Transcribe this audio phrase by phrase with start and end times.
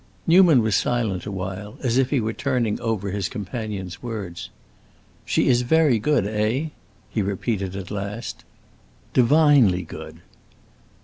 [0.25, 4.49] Newman was silent a while, as if he were turning over his companion's words.
[5.25, 6.69] "She is very good, eh?"
[7.11, 8.43] he repeated at last.
[9.13, 10.21] "Divinely good!"